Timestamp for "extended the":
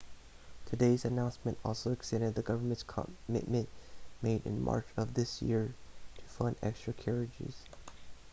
1.91-2.41